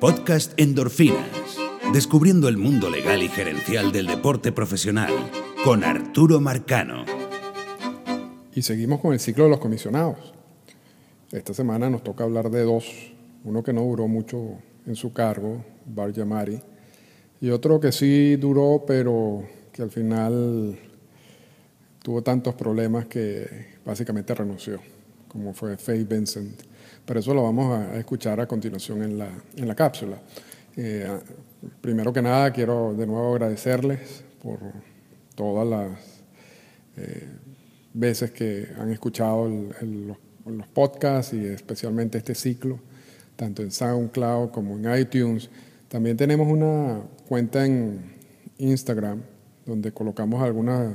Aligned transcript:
Podcast 0.00 0.52
Endorfinas. 0.60 1.58
Descubriendo 1.92 2.46
el 2.46 2.56
mundo 2.56 2.88
legal 2.88 3.20
y 3.20 3.28
gerencial 3.28 3.90
del 3.90 4.06
deporte 4.06 4.52
profesional 4.52 5.12
con 5.64 5.82
Arturo 5.82 6.40
Marcano. 6.40 7.04
Y 8.54 8.62
seguimos 8.62 9.00
con 9.00 9.12
el 9.12 9.18
ciclo 9.18 9.44
de 9.44 9.50
los 9.50 9.58
comisionados. 9.58 10.32
Esta 11.32 11.52
semana 11.52 11.90
nos 11.90 12.04
toca 12.04 12.22
hablar 12.22 12.48
de 12.48 12.62
dos. 12.62 12.84
Uno 13.42 13.64
que 13.64 13.72
no 13.72 13.82
duró 13.82 14.06
mucho 14.06 14.58
en 14.86 14.94
su 14.94 15.12
cargo, 15.12 15.64
Bar 15.84 16.12
Yamari, 16.12 16.60
y 17.40 17.50
otro 17.50 17.80
que 17.80 17.90
sí 17.90 18.36
duró, 18.36 18.84
pero 18.86 19.42
que 19.72 19.82
al 19.82 19.90
final 19.90 20.78
tuvo 22.04 22.22
tantos 22.22 22.54
problemas 22.54 23.06
que 23.06 23.78
básicamente 23.84 24.32
renunció, 24.32 24.78
como 25.26 25.52
fue 25.54 25.76
Faye 25.76 26.04
Vincent. 26.04 26.77
Pero 27.08 27.20
eso 27.20 27.32
lo 27.32 27.42
vamos 27.42 27.74
a 27.74 27.96
escuchar 27.96 28.38
a 28.38 28.46
continuación 28.46 29.02
en 29.02 29.16
la, 29.16 29.30
en 29.56 29.66
la 29.66 29.74
cápsula. 29.74 30.20
Eh, 30.76 31.08
primero 31.80 32.12
que 32.12 32.20
nada, 32.20 32.52
quiero 32.52 32.92
de 32.92 33.06
nuevo 33.06 33.32
agradecerles 33.32 34.22
por 34.42 34.58
todas 35.34 35.66
las 35.66 35.98
eh, 36.98 37.26
veces 37.94 38.30
que 38.30 38.68
han 38.78 38.92
escuchado 38.92 39.48
los, 39.48 40.18
los, 40.44 40.66
podcasts 40.68 41.32
y 41.32 41.46
especialmente 41.46 42.18
este 42.18 42.34
ciclo, 42.34 42.78
tanto 43.36 43.62
en 43.62 43.70
SoundCloud 43.70 44.50
como 44.50 44.76
en 44.76 45.00
iTunes. 45.00 45.48
También 45.88 46.14
tenemos 46.14 46.46
una 46.46 47.00
cuenta 47.26 47.64
en 47.64 48.02
Instagram 48.58 49.22
donde 49.64 49.92
colocamos 49.92 50.42
algunas, 50.42 50.94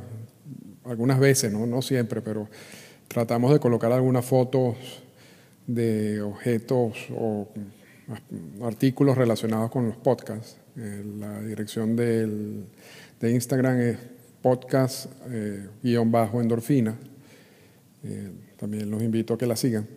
algunas 0.86 1.20
veces, 1.20 1.52
¿no? 1.52 1.66
no 1.66 1.82
siempre, 1.82 2.22
pero 2.22 2.48
tratamos 3.08 3.52
de 3.52 3.60
colocar 3.60 3.92
algunas 3.92 4.24
fotos 4.24 5.03
de 5.68 6.22
objetos 6.22 7.08
o 7.16 7.48
artículos 8.64 9.16
relacionados 9.18 9.72
con 9.72 9.88
los 9.88 9.96
podcasts. 9.98 10.58
Eh, 10.76 11.04
la 11.20 11.42
dirección 11.42 11.96
de 11.96 12.66
Instagram 13.22 13.80
es 13.80 13.98
podcast-endorfina. 14.42 16.98
Eh, 18.04 18.32
también 18.58 18.92
los 18.92 19.02
invito 19.02 19.34
a 19.34 19.38
que 19.38 19.46
la 19.46 19.56
sigan. 19.56 19.88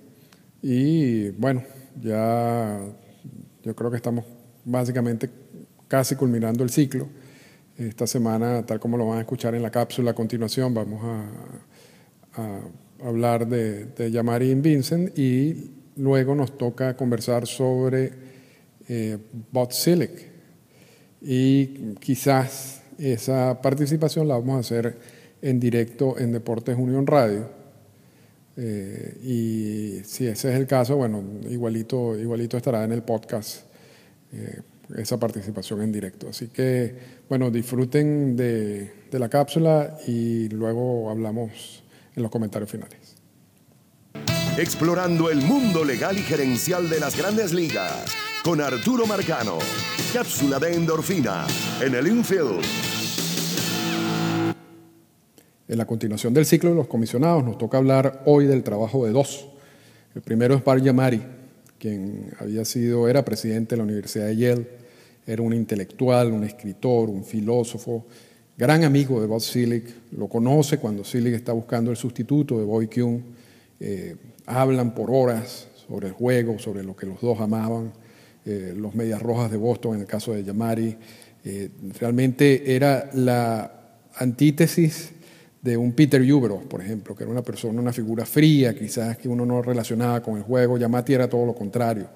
Y 0.62 1.31
bueno, 1.31 1.64
ya 2.00 2.81
yo 3.62 3.75
creo 3.75 3.91
que 3.91 3.97
estamos 3.97 4.25
básicamente 4.64 5.28
casi 5.89 6.14
culminando 6.14 6.62
el 6.62 6.70
ciclo. 6.70 7.09
Esta 7.77 8.06
semana, 8.06 8.64
tal 8.64 8.78
como 8.81 8.97
lo 8.97 9.06
van 9.06 9.19
a 9.19 9.20
escuchar 9.20 9.55
en 9.55 9.62
la 9.62 9.70
cápsula 9.70 10.12
a 10.12 10.14
continuación, 10.14 10.72
vamos 10.72 11.03
a 12.34 12.61
hablar 13.02 13.47
de, 13.47 13.86
de 13.86 14.11
Yamari 14.11 14.55
Vincent 14.55 15.19
y 15.19 15.70
luego 15.97 16.34
nos 16.34 16.56
toca 16.56 16.97
conversar 16.97 17.47
sobre 17.47 18.12
eh, 18.88 19.19
Botsilic. 19.50 20.36
Y 21.20 21.94
quizás 21.97 22.83
esa 22.98 23.61
participación 23.61 24.28
la 24.28 24.38
vamos 24.38 24.56
a 24.56 24.61
hacer 24.61 24.97
en 25.42 25.58
directo 25.58 26.19
en 26.19 26.33
Deportes 26.33 26.77
Unión 26.77 27.06
Radio. 27.06 27.48
Eh, 28.56 29.19
y 29.22 30.05
si 30.05 30.27
ese 30.27 30.53
es 30.53 30.58
el 30.58 30.66
caso, 30.66 30.97
bueno, 30.97 31.22
igualito, 31.50 32.19
igualito 32.19 32.56
estará 32.56 32.84
en 32.84 32.92
el 32.92 33.03
podcast 33.03 33.64
eh, 34.33 34.60
esa 34.97 35.19
participación 35.19 35.83
en 35.83 35.92
directo. 35.92 36.28
Así 36.28 36.48
que, 36.48 36.94
bueno, 37.28 37.50
disfruten 37.50 38.36
de, 38.36 38.91
de 39.10 39.19
la 39.19 39.28
cápsula 39.28 39.98
y 40.06 40.48
luego 40.48 41.10
hablamos 41.10 41.83
en 42.17 42.22
los 42.22 42.31
comentarios 42.31 42.70
finales. 42.70 43.17
Explorando 44.59 45.31
el 45.31 45.42
mundo 45.42 45.84
legal 45.84 46.17
y 46.17 46.22
gerencial 46.22 46.89
de 46.89 46.98
las 46.98 47.17
grandes 47.17 47.53
ligas 47.53 48.06
con 48.42 48.61
Arturo 48.61 49.06
Marcano. 49.06 49.59
Cápsula 50.12 50.59
de 50.59 50.75
endorfina 50.75 51.47
en 51.81 51.94
el 51.94 52.09
infield. 52.09 52.64
En 55.69 55.78
la 55.78 55.84
continuación 55.84 56.32
del 56.32 56.47
ciclo 56.47 56.71
de 56.71 56.77
los 56.77 56.87
comisionados 56.87 57.44
nos 57.44 57.59
toca 57.59 57.77
hablar 57.77 58.22
hoy 58.25 58.47
del 58.47 58.62
trabajo 58.62 59.04
de 59.04 59.12
dos. 59.12 59.48
El 60.15 60.22
primero 60.22 60.54
es 60.54 60.65
Bar 60.65 60.81
Yamari, 60.81 61.21
quien 61.78 62.33
había 62.38 62.65
sido, 62.65 63.09
era 63.09 63.25
presidente 63.25 63.75
de 63.75 63.78
la 63.78 63.84
Universidad 63.84 64.27
de 64.27 64.37
Yale, 64.37 64.69
era 65.27 65.43
un 65.43 65.53
intelectual, 65.53 66.33
un 66.33 66.44
escritor, 66.44 67.10
un 67.10 67.25
filósofo, 67.25 68.06
gran 68.56 68.84
amigo 68.84 69.21
de 69.21 69.27
Bob 69.27 69.41
Silic, 69.41 69.84
lo 70.12 70.28
conoce 70.28 70.78
cuando 70.78 71.05
Silic 71.05 71.34
está 71.34 71.53
buscando 71.53 71.91
el 71.91 71.97
sustituto 71.97 72.59
de 72.59 72.65
Boy 72.65 72.89
eh, 73.78 74.17
hablan 74.47 74.94
por 74.94 75.11
horas 75.11 75.69
sobre 75.87 76.09
el 76.09 76.15
juego, 76.15 76.59
sobre 76.59 76.83
lo 76.83 76.97
que 76.97 77.06
los 77.06 77.21
dos 77.21 77.41
amaban, 77.41 77.93
eh, 78.47 78.75
los 78.77 78.95
Medias 78.95 79.21
Rojas 79.21 79.50
de 79.50 79.59
Boston 79.59 79.97
en 79.97 80.00
el 80.03 80.06
caso 80.06 80.33
de 80.33 80.43
Yamari, 80.43 80.97
eh, 81.45 81.69
realmente 82.00 82.75
era 82.75 83.11
la 83.12 83.72
antítesis 84.16 85.11
de 85.61 85.77
un 85.77 85.93
Peter 85.93 86.21
Uberoff, 86.21 86.65
por 86.65 86.81
ejemplo, 86.81 87.15
que 87.15 87.25
era 87.25 87.33
una 87.33 87.43
persona, 87.43 87.81
una 87.81 87.93
figura 87.93 88.25
fría, 88.25 88.75
quizás 88.75 89.19
que 89.19 89.28
uno 89.28 89.45
no 89.45 89.61
relacionaba 89.62 90.22
con 90.22 90.37
el 90.39 90.45
juego, 90.45 90.78
Yamati 90.78 91.12
era 91.12 91.28
todo 91.28 91.45
lo 91.45 91.55
contrario. 91.55 92.09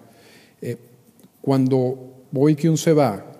cuando 1.40 2.26
Boy 2.30 2.56
se 2.76 2.92
va, 2.92 3.39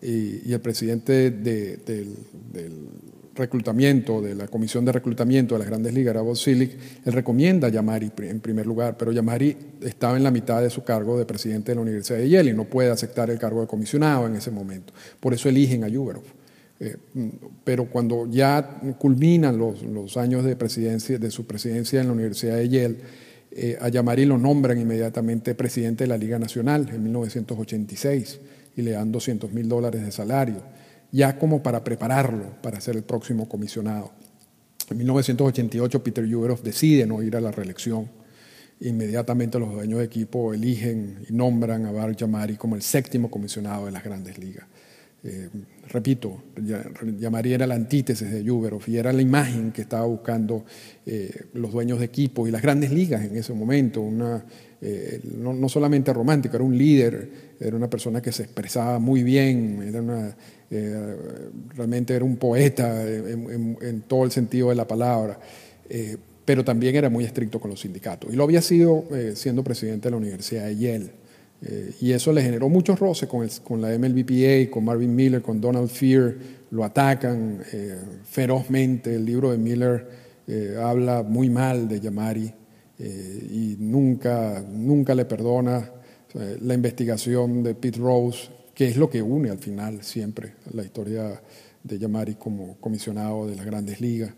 y, 0.00 0.52
el 0.52 0.60
presidente 0.60 1.30
del, 1.30 2.16
reclutamiento, 3.34 4.20
de 4.20 4.34
la 4.34 4.48
comisión 4.48 4.84
de 4.84 4.92
reclutamiento 4.92 5.54
de 5.54 5.60
las 5.60 5.68
grandes 5.68 5.94
ligas, 5.94 6.14
Bob 6.22 6.36
Silic, 6.36 6.76
él 7.04 7.12
recomienda 7.12 7.68
a 7.68 7.70
Yamari 7.70 8.10
en 8.18 8.40
primer 8.40 8.66
lugar, 8.66 8.96
pero 8.96 9.12
Yamari 9.12 9.56
estaba 9.82 10.16
en 10.16 10.24
la 10.24 10.30
mitad 10.30 10.60
de 10.60 10.70
su 10.70 10.82
cargo 10.82 11.18
de 11.18 11.24
presidente 11.24 11.72
de 11.72 11.76
la 11.76 11.82
Universidad 11.82 12.18
de 12.18 12.28
Yale 12.28 12.50
y 12.50 12.54
no 12.54 12.64
puede 12.64 12.90
aceptar 12.90 13.30
el 13.30 13.38
cargo 13.38 13.60
de 13.60 13.66
comisionado 13.66 14.26
en 14.26 14.36
ese 14.36 14.50
momento. 14.50 14.92
Por 15.20 15.34
eso 15.34 15.48
eligen 15.48 15.84
a 15.84 15.88
Yuberov. 15.88 16.24
Eh, 16.80 16.96
pero 17.64 17.86
cuando 17.86 18.28
ya 18.30 18.80
culminan 18.98 19.58
los, 19.58 20.16
años 20.16 20.44
de, 20.44 20.54
presidencia, 20.54 21.18
de 21.18 21.30
su 21.30 21.44
presidencia 21.44 22.00
en 22.00 22.06
la 22.06 22.12
Universidad 22.12 22.56
de 22.56 22.68
Yale, 22.68 22.96
eh, 23.50 23.78
a 23.80 23.88
Yamari 23.88 24.26
lo 24.26 24.38
nombran 24.38 24.78
inmediatamente 24.78 25.54
presidente 25.54 26.04
de 26.04 26.08
la 26.08 26.18
Liga 26.18 26.38
Nacional 26.38 26.88
en 26.92 27.02
1986 27.02 28.38
y 28.78 28.82
le 28.82 28.92
dan 28.92 29.10
200 29.10 29.52
mil 29.52 29.68
dólares 29.68 30.04
de 30.04 30.12
salario, 30.12 30.62
ya 31.10 31.36
como 31.36 31.64
para 31.64 31.82
prepararlo 31.82 32.62
para 32.62 32.80
ser 32.80 32.94
el 32.94 33.02
próximo 33.02 33.48
comisionado. 33.48 34.12
En 34.88 34.96
1988 34.98 36.04
Peter 36.04 36.24
Uberoff 36.24 36.62
decide 36.62 37.04
no 37.04 37.20
ir 37.20 37.36
a 37.36 37.40
la 37.40 37.50
reelección. 37.50 38.08
Inmediatamente 38.80 39.58
los 39.58 39.72
dueños 39.72 39.98
de 39.98 40.04
equipo 40.04 40.54
eligen 40.54 41.26
y 41.28 41.32
nombran 41.32 41.86
a 41.86 41.92
Bar 41.92 42.14
Yamari 42.14 42.56
como 42.56 42.76
el 42.76 42.82
séptimo 42.82 43.28
comisionado 43.28 43.86
de 43.86 43.92
las 43.92 44.04
grandes 44.04 44.38
ligas. 44.38 44.66
Eh, 45.24 45.48
repito, 45.88 46.44
Yamari 47.18 47.52
era 47.52 47.66
la 47.66 47.74
antítesis 47.74 48.30
de 48.30 48.48
Uberoff 48.48 48.88
y 48.88 48.98
era 48.98 49.12
la 49.12 49.20
imagen 49.20 49.72
que 49.72 49.82
estaba 49.82 50.06
buscando 50.06 50.64
eh, 51.04 51.46
los 51.54 51.72
dueños 51.72 51.98
de 51.98 52.04
equipo 52.04 52.46
y 52.46 52.52
las 52.52 52.62
grandes 52.62 52.92
ligas 52.92 53.24
en 53.24 53.36
ese 53.36 53.52
momento, 53.52 54.00
una 54.00 54.44
eh, 54.80 55.20
no, 55.36 55.68
solamente 55.68 56.12
romántico, 56.12 56.54
era 56.54 56.64
un 56.64 56.78
líder, 56.78 57.28
era 57.58 57.76
una 57.76 57.90
persona 57.90 58.22
que 58.22 58.30
se 58.30 58.44
expresaba 58.44 59.00
muy 59.00 59.24
bien, 59.24 59.82
era 59.82 60.36
eh, 60.70 61.16
realmente 61.74 62.14
era 62.14 62.24
un 62.24 62.36
poeta 62.36 63.02
en, 63.04 64.04
todo 64.06 64.24
el 64.24 64.30
sentido 64.30 64.68
de 64.68 64.76
la 64.76 64.86
palabra, 64.86 65.40
pero 66.44 66.64
también 66.64 66.94
era 66.94 67.10
muy 67.10 67.24
estricto 67.24 67.58
con 67.58 67.70
los 67.72 67.80
sindicatos. 67.80 68.32
Y 68.32 68.36
lo 68.36 68.44
había 68.44 68.62
sido 68.62 69.04
siendo 69.34 69.64
presidente 69.64 70.06
de 70.06 70.10
la 70.12 70.16
Universidad 70.18 70.66
de 70.66 70.76
Yale. 70.76 71.27
Y 72.00 72.12
eso 72.12 72.32
le 72.32 72.42
generó 72.42 72.68
muchos 72.68 72.98
roces 72.98 73.28
con, 73.28 73.48
con, 73.64 73.80
la 73.80 73.88
MLBPA, 73.98 74.70
con 74.70 74.84
Marvin 74.84 75.14
Miller, 75.14 75.42
con 75.42 75.60
Donald 75.60 75.88
Fear, 75.88 76.36
lo 76.70 76.84
atacan 76.84 77.62
ferozmente. 78.24 79.14
El 79.14 79.24
libro 79.24 79.50
de 79.50 79.58
Miller 79.58 80.06
habla 80.80 81.22
muy 81.22 81.50
mal 81.50 81.88
de 81.88 82.00
Yamari. 82.00 82.52
Eh, 82.98 83.48
y 83.50 83.76
nunca, 83.78 84.64
nunca 84.68 85.14
le 85.14 85.24
perdona 85.24 85.92
la 86.60 86.74
investigación 86.74 87.62
de 87.62 87.74
Pete 87.74 87.98
Rose, 87.98 88.50
que 88.74 88.88
es 88.88 88.96
lo 88.96 89.08
que 89.08 89.22
une 89.22 89.50
al 89.50 89.58
final 89.58 90.02
siempre 90.02 90.54
la 90.72 90.82
historia 90.82 91.40
de 91.82 91.98
Yamari 91.98 92.34
como 92.34 92.76
comisionado 92.76 93.46
de 93.46 93.56
las 93.56 93.64
grandes 93.64 94.00
ligas. 94.00 94.32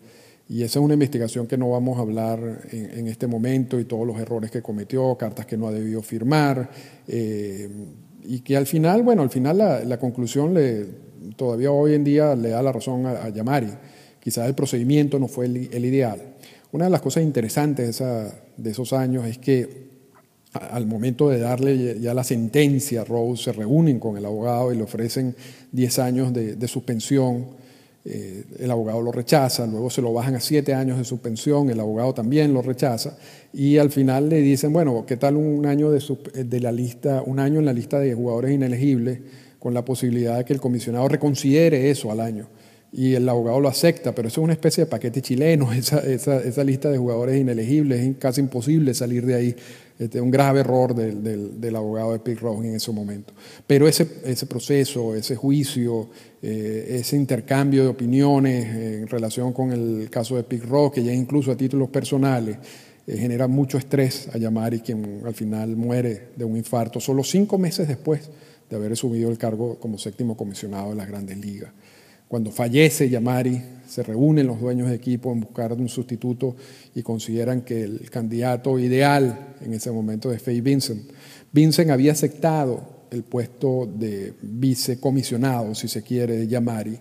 Y 0.50 0.62
esa 0.62 0.80
es 0.80 0.84
una 0.84 0.94
investigación 0.94 1.46
que 1.46 1.56
no 1.56 1.70
vamos 1.70 1.96
a 1.96 2.02
hablar 2.02 2.40
en, 2.72 3.06
este 3.06 3.26
momento 3.26 3.80
y 3.80 3.84
todos 3.84 4.06
los 4.06 4.18
errores 4.18 4.50
que 4.50 4.60
cometió, 4.60 5.16
cartas 5.16 5.46
que 5.46 5.56
no 5.56 5.68
ha 5.68 5.72
debido 5.72 6.02
firmar, 6.02 6.68
eh, 7.08 7.68
y 8.24 8.40
que 8.40 8.56
al 8.56 8.66
final, 8.66 9.02
bueno, 9.02 9.22
al 9.22 9.30
final 9.30 9.56
la, 9.56 9.98
conclusión 9.98 10.52
le, 10.52 10.86
todavía 11.36 11.70
hoy 11.70 11.94
en 11.94 12.04
día 12.04 12.34
le 12.34 12.50
da 12.50 12.62
la 12.62 12.72
razón 12.72 13.06
a, 13.06 13.30
Yamari. 13.30 13.70
Quizás 14.18 14.46
el 14.46 14.54
procedimiento 14.54 15.18
no 15.18 15.28
fue 15.28 15.46
el 15.46 15.84
ideal, 15.84 16.30
una 16.72 16.84
de 16.84 16.90
las 16.90 17.00
cosas 17.00 17.24
interesantes 17.24 17.98
de, 18.56 18.70
esos 18.70 18.92
años 18.92 19.26
es 19.26 19.38
que 19.38 19.90
al 20.52 20.86
momento 20.86 21.28
de 21.28 21.38
darle 21.38 22.00
ya 22.00 22.14
la 22.14 22.24
sentencia 22.24 23.04
Rose, 23.04 23.44
se 23.44 23.52
reúnen 23.52 23.98
con 23.98 24.16
el 24.16 24.24
abogado 24.24 24.72
y 24.72 24.76
le 24.76 24.82
ofrecen 24.82 25.34
10 25.72 25.98
años 25.98 26.32
de, 26.32 26.68
suspensión 26.68 27.48
Eh, 28.04 28.44
el 28.58 28.70
abogado 28.70 29.02
lo 29.02 29.12
rechaza, 29.12 29.66
luego 29.66 29.90
se 29.90 30.00
lo 30.00 30.12
bajan 30.12 30.34
a 30.34 30.40
siete 30.40 30.72
años 30.72 30.96
de 30.96 31.04
suspensión, 31.04 31.68
el 31.68 31.80
abogado 31.80 32.14
también 32.14 32.54
lo 32.54 32.62
rechaza 32.62 33.18
y 33.52 33.76
al 33.76 33.90
final 33.90 34.30
le 34.30 34.40
dicen, 34.40 34.72
bueno, 34.72 35.04
¿qué 35.06 35.18
tal 35.18 35.36
un 35.36 35.66
año 35.66 35.90
de, 35.90 36.00
de 36.44 36.60
la 36.60 36.72
lista, 36.72 37.22
un 37.26 37.38
año 37.38 37.58
en 37.58 37.66
la 37.66 37.74
lista 37.74 37.98
de 37.98 38.14
jugadores 38.14 38.52
inelegibles 38.52 39.20
con 39.58 39.74
la 39.74 39.84
posibilidad 39.84 40.38
de 40.38 40.46
que 40.46 40.54
el 40.54 40.60
comisionado 40.60 41.08
reconsidere 41.08 41.90
eso 41.90 42.10
al 42.10 42.20
año? 42.20 42.48
y 42.92 43.14
el 43.14 43.28
abogado 43.28 43.60
lo 43.60 43.68
acepta, 43.68 44.14
pero 44.14 44.28
eso 44.28 44.40
es 44.40 44.44
una 44.44 44.52
especie 44.52 44.84
de 44.84 44.90
paquete 44.90 45.22
chileno, 45.22 45.72
esa, 45.74 45.98
esa, 46.00 46.40
esa 46.40 46.64
lista 46.64 46.90
de 46.90 46.98
jugadores 46.98 47.40
inelegibles, 47.40 48.00
es 48.00 48.16
casi 48.16 48.40
imposible 48.40 48.94
salir 48.94 49.24
de 49.26 49.34
ahí. 49.34 49.56
Este, 50.00 50.18
un 50.18 50.30
grave 50.30 50.60
error 50.60 50.94
del, 50.94 51.60
del, 51.60 51.76
abogado 51.76 52.12
de 52.12 52.20
Pete 52.20 52.40
Rose 52.40 52.66
en 52.66 52.74
ese 52.74 52.90
momento. 52.90 53.34
Pero 53.66 53.86
ese, 53.86 54.08
ese 54.24 54.46
proceso, 54.46 55.14
ese 55.14 55.36
juicio, 55.36 56.08
eh, 56.40 56.96
ese 57.00 57.16
intercambio 57.16 57.82
de 57.82 57.90
opiniones 57.90 58.64
en 59.02 59.06
relación 59.08 59.52
con 59.52 59.72
el 59.72 60.08
caso 60.08 60.36
de 60.36 60.44
Pete 60.44 60.64
Rose, 60.64 60.94
que 60.94 61.04
ya 61.04 61.12
incluso 61.12 61.52
a 61.52 61.56
títulos 61.56 61.90
personales, 61.90 62.56
eh, 63.06 63.18
genera 63.18 63.46
mucho 63.46 63.76
estrés 63.76 64.28
a 64.32 64.38
Yamari, 64.38 64.80
quien 64.80 65.20
al 65.22 65.34
final 65.34 65.76
muere 65.76 66.28
de 66.34 66.46
un 66.46 66.56
infarto, 66.56 66.98
solo 66.98 67.22
cinco 67.22 67.58
meses 67.58 67.86
después 67.86 68.30
de 68.70 68.76
haber 68.76 68.92
asumido 68.92 69.30
el 69.30 69.36
cargo 69.36 69.78
como 69.78 69.98
séptimo 69.98 70.34
comisionado 70.34 70.88
de 70.90 70.96
las 70.96 71.08
grandes 71.08 71.36
ligas. 71.36 71.72
Cuando 72.30 72.52
fallece 72.52 73.10
Yamari, 73.10 73.60
se 73.88 74.04
reúnen 74.04 74.46
los 74.46 74.60
dueños 74.60 74.88
de 74.88 74.94
equipo 74.94 75.32
en 75.32 75.40
buscar 75.40 75.72
un 75.72 75.88
sustituto 75.88 76.54
y 76.94 77.02
consideran 77.02 77.62
que 77.62 77.82
el 77.82 78.08
candidato 78.08 78.78
ideal 78.78 79.56
en 79.60 79.74
ese 79.74 79.90
momento 79.90 80.32
es 80.32 80.40
Faye 80.40 80.60
Vincent. 80.60 81.10
Vincent 81.50 81.90
había 81.90 82.12
aceptado 82.12 83.06
el 83.10 83.24
puesto 83.24 83.84
de 83.92 84.32
vicecomisionado, 84.42 85.74
si 85.74 85.88
se 85.88 86.02
quiere, 86.04 86.36
de 86.36 86.46
Yamari, 86.46 86.96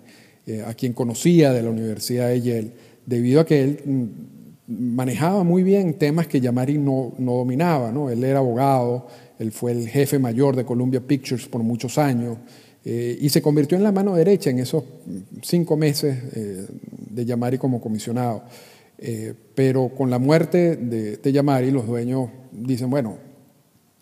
eh, 0.48 0.64
a 0.66 0.74
quien 0.74 0.94
conocía 0.94 1.54
de 1.54 1.62
la 1.62 1.70
Universidad 1.70 2.30
de 2.30 2.42
Yale, 2.42 2.72
debido 3.06 3.42
a 3.42 3.46
que 3.46 3.62
él 3.62 3.80
mm, 3.86 4.96
manejaba 4.96 5.44
muy 5.44 5.62
bien 5.62 5.94
temas 5.94 6.25
que 6.25 6.42
Yamari 6.42 6.80
no, 6.80 7.14
no 7.20 7.34
dominaba. 7.34 7.92
¿no? 7.92 8.10
Él 8.10 8.24
era 8.24 8.40
abogado, 8.40 9.06
él 9.38 9.52
fue 9.52 9.74
el 9.74 9.88
jefe 9.90 10.18
mayor 10.18 10.56
de 10.56 10.66
Columbia 10.66 11.02
Pictures 11.02 11.48
por 11.48 11.62
muchos 11.62 12.00
años. 12.00 12.40
Eh, 12.86 13.18
y 13.20 13.30
se 13.30 13.42
convirtió 13.42 13.78
en 13.78 13.84
la 13.84 13.92
mano 13.92 14.16
derecha 14.16 14.50
en 14.50 14.60
esos 14.60 14.84
cinco 15.42 15.76
meses 15.76 16.18
eh, 16.34 16.66
de 17.10 17.26
Yamari 17.26 17.58
como 17.58 17.81
comisionado. 17.81 18.44
Eh, 18.98 19.34
pero 19.56 19.90
con 19.90 20.10
la 20.10 20.20
muerte 20.20 20.76
de, 20.78 21.31
Yamari, 21.31 21.72
los 21.72 21.88
dueños 21.88 22.30
dicen, 22.52 22.90
bueno, 22.90 23.18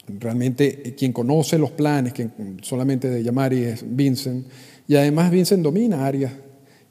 realmente 0.07 0.95
quien 0.97 1.11
conoce 1.11 1.57
los 1.57 1.71
planes 1.71 2.13
quien 2.13 2.31
solamente 2.61 3.09
de 3.09 3.23
Yamari 3.23 3.63
es 3.63 3.83
Vincent, 3.85 4.47
y 4.87 4.95
además 4.95 5.31
Vincent 5.31 5.61
domina 5.61 6.05
áreas 6.05 6.31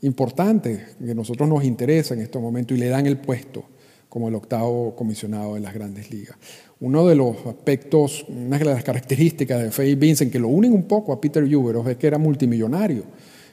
importantes 0.02 0.96
que 1.02 1.10
a 1.10 1.14
nosotros 1.14 1.48
nos 1.48 1.64
interesan 1.64 2.18
en 2.18 2.24
estos 2.24 2.42
momentos 2.42 2.76
y 2.76 2.80
le 2.80 2.88
dan 2.88 3.06
el 3.06 3.16
puesto 3.16 3.64
como 4.08 4.28
el 4.28 4.34
octavo 4.34 4.94
comisionado 4.96 5.54
de 5.54 5.60
las 5.60 5.74
grandes 5.74 6.10
ligas. 6.10 6.36
Uno 6.80 7.06
de 7.06 7.14
los 7.14 7.36
aspectos, 7.46 8.24
una 8.28 8.58
de 8.58 8.64
las 8.64 8.84
características 8.84 9.62
de 9.62 9.70
Faye 9.70 9.94
Vincent 9.94 10.32
que 10.32 10.38
lo 10.38 10.48
unen 10.48 10.72
un 10.72 10.84
poco 10.84 11.12
a 11.12 11.20
Peter 11.20 11.42
Uberoff 11.42 11.88
es 11.88 11.96
que 11.96 12.06
era 12.06 12.18
multimillonario. 12.18 13.04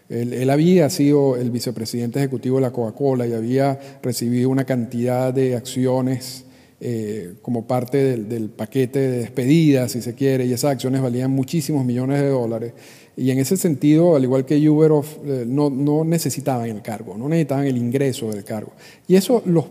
Él, 0.09 0.33
él, 0.33 0.49
había 0.49 0.89
sido 0.89 1.37
el 1.37 1.49
vicepresidente 1.49 2.19
ejecutivo 2.19 2.57
de 2.57 2.63
la 2.63 2.71
Coca-Cola 2.71 3.25
y 3.25 3.33
había 3.33 3.79
recibido 4.01 4.49
una 4.49 4.65
cantidad 4.65 5.33
de 5.33 5.55
acciones 5.55 6.45
eh, 6.85 7.35
como 7.41 7.65
parte 7.65 8.17
del, 8.17 8.49
paquete 8.49 8.99
de 8.99 9.17
despedidas, 9.19 9.93
si 9.93 10.01
se 10.01 10.15
quiere, 10.15 10.45
y 10.45 10.51
esas 10.51 10.71
acciones 10.71 11.01
valían 11.01 11.31
muchísimos 11.31 11.85
millones 11.85 12.19
de 12.19 12.27
dólares. 12.27 12.73
Y 13.15 13.31
en 13.31 13.39
ese 13.39 13.55
sentido, 13.55 14.17
al 14.17 14.23
igual 14.25 14.43
que 14.43 14.69
Uberoff, 14.69 15.15
eh, 15.25 15.45
no, 15.47 15.69
no, 15.69 16.03
necesitaban 16.03 16.67
el 16.67 16.81
cargo, 16.81 17.17
no 17.17 17.29
necesitaban 17.29 17.67
el 17.67 17.77
ingreso 17.77 18.29
del 18.29 18.43
cargo. 18.43 18.73
Y 19.07 19.15
eso 19.15 19.41
los, 19.45 19.67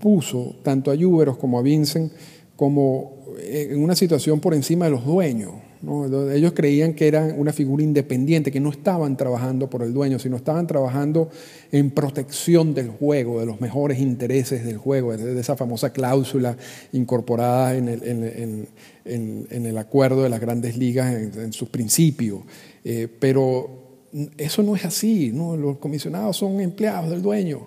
puso 0.00 0.56
tanto 0.64 0.90
a 0.90 0.94
Uberoff 0.94 1.38
como 1.38 1.60
a 1.60 1.62
Vincent 1.62 2.10
como 2.56 3.26
en 3.38 3.80
una 3.80 3.94
situación 3.94 4.40
por 4.40 4.52
encima 4.52 4.86
de 4.86 4.90
los 4.90 5.06
dueños. 5.06 5.52
Ellos 6.32 6.52
creían 6.52 6.94
que 6.94 7.06
eran 7.06 7.38
una 7.38 7.52
figura 7.52 7.82
independiente, 7.82 8.50
que 8.50 8.60
no 8.60 8.70
estaban 8.70 9.16
trabajando 9.16 9.68
por 9.68 9.82
el 9.82 9.92
dueño, 9.92 10.18
sino 10.18 10.36
estaban 10.36 10.66
trabajando 10.66 11.30
en 11.70 11.90
protección 11.90 12.74
del 12.74 12.88
juego, 12.88 13.40
de 13.40 13.46
los 13.46 13.60
mejores 13.60 13.98
intereses 14.00 14.64
del 14.64 14.78
juego, 14.78 15.16
de 15.16 15.38
esa 15.38 15.56
famosa 15.56 15.92
cláusula 15.92 16.56
incorporada 16.92 17.76
en 17.76 17.88
el, 19.06 19.78
acuerdo 19.78 20.22
de 20.22 20.28
las 20.28 20.40
grandes 20.40 20.76
ligas 20.76 21.14
en, 21.14 21.52
sus 21.52 21.68
principios. 21.68 22.40
Eh, 22.84 23.08
pero 23.18 23.86
eso 24.38 24.62
no 24.62 24.74
es 24.74 24.84
así, 24.84 25.30
los 25.30 25.78
comisionados 25.78 26.36
son 26.36 26.60
empleados 26.60 27.10
del 27.10 27.22
dueño. 27.22 27.66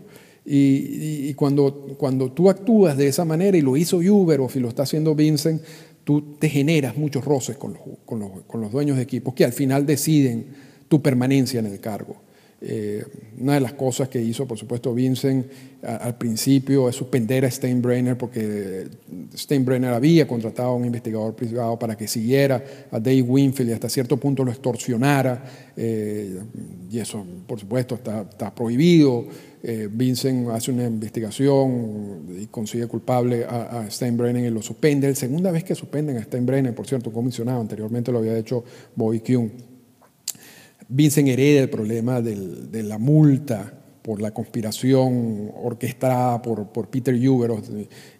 Y, 0.51 1.31
cuando, 1.35 1.95
cuando 1.97 2.31
tú 2.31 2.49
actúas 2.49 2.97
de 2.97 3.07
esa 3.07 3.23
manera, 3.23 3.55
y 3.55 3.61
lo 3.61 3.77
hizo 3.77 3.97
Uber 3.97 4.41
y 4.55 4.59
lo 4.59 4.69
está 4.69 4.81
haciendo 4.81 5.13
Vincent, 5.13 5.61
tú 6.09 6.23
te 6.39 6.49
generas 6.49 6.97
muchos 6.97 7.23
roces 7.23 7.55
con 7.55 7.73
los, 7.73 7.81
con 8.03 8.17
los, 8.17 8.31
con 8.47 8.61
los 8.61 8.71
dueños 8.71 8.97
de 8.97 9.03
equipos 9.03 9.35
que 9.35 9.45
al 9.45 9.53
final 9.53 9.85
deciden 9.85 10.43
tu 10.87 11.03
permanencia 11.03 11.59
en 11.59 11.67
el 11.67 11.79
cargo. 11.79 12.15
Eh, 12.61 13.05
una 13.39 13.53
de 13.53 13.61
las 13.61 13.73
cosas 13.73 14.09
que 14.09 14.21
hizo, 14.21 14.45
por 14.45 14.57
supuesto, 14.57 14.93
Vincent 14.93 15.45
al 15.81 16.17
principio 16.17 16.89
es 16.89 16.95
suspender 16.95 17.45
a 17.45 17.51
Steinbrenner 17.51 18.17
porque 18.17 18.85
Steinbrenner 19.33 19.93
había 19.93 20.27
contratado 20.27 20.71
a 20.71 20.75
un 20.75 20.83
investigador 20.83 21.33
privado 21.35 21.79
para 21.79 21.95
que 21.95 22.05
siguiera 22.05 22.61
a 22.91 22.99
Dave 22.99 23.21
Winfield 23.21 23.69
y 23.69 23.73
hasta 23.73 23.87
cierto 23.87 24.17
punto 24.17 24.43
lo 24.43 24.51
extorsionara. 24.51 25.71
Eh, 25.77 26.37
y 26.91 26.99
eso, 26.99 27.25
por 27.47 27.59
supuesto, 27.61 27.95
está, 27.95 28.53
prohibido. 28.53 29.25
Eh, 29.63 29.87
Vincent 29.89 30.49
hace 30.49 30.71
una 30.71 30.85
investigación 30.85 32.25
y 32.41 32.47
consigue 32.47 32.87
culpable 32.87 33.45
a, 33.45 33.79
a 33.79 33.91
Steinbrenner 33.91 34.45
y 34.45 34.49
lo 34.49 34.61
suspende. 34.61 35.07
La 35.07 35.15
segunda 35.15 35.51
vez 35.51 35.63
que 35.63 35.75
suspenden 35.75 36.17
a 36.17 36.23
Steinbrenner, 36.23 36.75
por 36.75 36.87
cierto, 36.87 37.13
comisionado, 37.13 37.61
anteriormente 37.61 38.11
lo 38.11 38.17
había 38.17 38.37
hecho 38.37 38.65
Bobby 38.95 39.21
Kuhn. 39.21 39.68
Vincent 40.89 41.27
hereda 41.27 41.61
el 41.61 41.69
problema 41.69 42.21
de 42.21 42.83
la 42.83 42.97
multa 42.97 43.79
por 44.01 44.21
la 44.21 44.31
conspiración 44.31 45.51
orquestada 45.61 46.41
por, 46.41 46.87
Peter 46.89 47.13
Uberoff, 47.13 47.69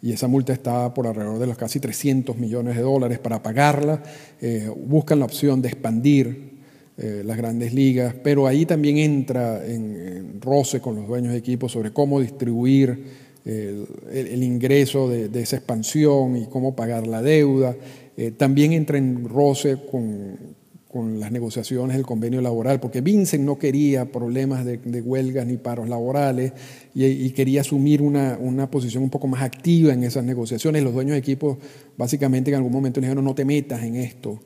y 0.04 0.12
esa 0.12 0.28
multa 0.28 0.54
está 0.54 0.94
por 0.94 1.08
alrededor 1.08 1.40
de 1.40 1.48
los 1.48 1.58
casi 1.58 1.80
300 1.80 2.38
millones 2.38 2.76
de 2.76 2.84
dólares. 2.84 3.18
Para 3.18 3.42
pagarla, 3.42 4.04
eh, 4.40 4.70
buscan 4.86 5.18
la 5.18 5.26
opción 5.26 5.64
de 5.64 5.70
expandir 5.70 6.60
eh, 6.96 7.24
las 7.26 7.38
grandes 7.38 7.74
ligas, 7.74 8.14
pero 8.24 8.46
ahí 8.46 8.68
también 8.68 8.98
entra 8.98 9.66
en, 9.66 10.40
roce 10.42 10.80
con 10.80 10.96
los 10.96 11.08
dueños 11.08 11.34
de 11.34 11.40
equipos 11.40 11.72
sobre 11.72 11.92
cómo 11.92 12.20
distribuir 12.20 13.30
el, 13.46 14.44
ingreso 14.44 15.10
de, 15.10 15.42
esa 15.42 15.56
expansión 15.56 16.36
y 16.36 16.46
cómo 16.46 16.76
pagar 16.76 17.08
la 17.08 17.24
deuda. 17.24 17.76
Eh, 18.16 18.30
también 18.32 18.74
entra 18.74 19.00
en 19.00 19.28
roce 19.28 19.78
con, 19.90 20.38
con 20.92 21.20
las 21.20 21.32
negociaciones 21.32 21.96
del 21.96 22.06
convenio 22.06 22.42
laboral, 22.42 22.80
porque 22.80 23.02
Vincent 23.02 23.46
no 23.46 23.60
quería 23.60 24.12
problemas 24.12 24.66
de, 24.66 25.02
huelgas 25.02 25.46
ni 25.46 25.58
paros 25.58 25.88
laborales 25.88 26.52
y, 26.96 27.30
quería 27.30 27.62
asumir 27.62 28.02
una, 28.02 28.38
una, 28.42 28.72
posición 28.72 29.04
un 29.04 29.12
poco 29.12 29.28
más 29.28 29.44
activa 29.44 29.94
en 29.94 30.04
esas 30.04 30.24
negociaciones. 30.24 30.84
Los 30.84 30.94
dueños 30.94 31.12
de 31.12 31.20
equipos 31.20 31.60
básicamente 31.96 32.50
en 32.50 32.58
algún 32.58 32.72
momento 32.72 33.00
dijeron 33.00 33.24
no 33.24 33.36
te 33.36 33.46
metas 33.46 33.84
en 33.84 33.98
esto, 33.98 34.42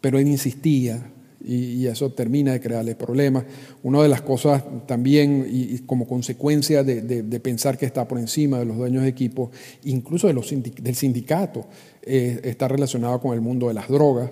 pero 0.00 0.18
él 0.18 0.28
insistía 0.28 1.12
y, 1.44 1.86
eso 1.86 2.10
termina 2.12 2.52
de 2.52 2.60
crearle 2.60 2.94
problemas. 2.94 3.44
Una 3.82 4.02
de 4.02 4.08
las 4.08 4.22
cosas 4.22 4.64
también, 4.86 5.46
y, 5.50 5.78
como 5.80 6.06
consecuencia 6.06 6.82
de, 6.84 7.40
pensar 7.40 7.76
que 7.76 7.84
está 7.84 8.08
por 8.08 8.18
encima 8.18 8.58
de 8.58 8.64
los 8.64 8.78
dueños 8.78 9.02
de 9.02 9.10
equipos, 9.10 9.50
incluso 9.84 10.26
de 10.26 10.32
los 10.32 10.48
sindic 10.48 10.80
del 10.80 10.94
sindicato, 10.94 11.66
eh, 12.02 12.40
está 12.44 12.66
relacionado 12.66 13.20
con 13.20 13.34
el 13.34 13.42
mundo 13.42 13.68
de 13.68 13.74
las 13.74 13.88
drogas 13.88 14.30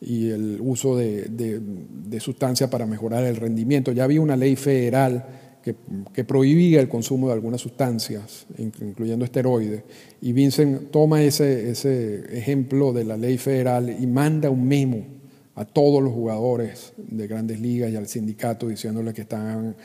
y 0.00 0.30
el 0.30 0.58
uso 0.60 0.96
de, 0.96 1.26
de, 1.28 2.20
sustancias 2.20 2.70
para 2.70 2.86
mejorar 2.86 3.24
el 3.24 3.36
rendimiento. 3.36 3.92
Ya 3.92 4.04
había 4.04 4.20
una 4.20 4.36
ley 4.36 4.56
federal 4.56 5.26
que, 5.62 5.74
que, 6.14 6.24
prohibía 6.24 6.80
el 6.80 6.88
consumo 6.88 7.28
de 7.28 7.34
algunas 7.34 7.60
sustancias, 7.60 8.46
incluyendo 8.58 9.24
esteroides, 9.24 9.82
y 10.22 10.32
Vincent 10.32 10.90
toma 10.90 11.22
ese, 11.22 11.70
ese 11.70 12.24
ejemplo 12.36 12.92
de 12.92 13.04
la 13.04 13.16
ley 13.16 13.36
federal 13.36 13.94
y 14.00 14.06
manda 14.06 14.48
un 14.48 14.66
memo 14.66 15.19
a 15.60 15.66
todos 15.66 16.02
los 16.02 16.14
jugadores 16.14 16.94
de 16.96 17.26
grandes 17.26 17.60
ligas 17.60 17.90
y 17.90 17.96
al 17.96 18.06
sindicato 18.06 18.66
diciéndole 18.66 19.12
que, 19.12 19.20
están, 19.20 19.76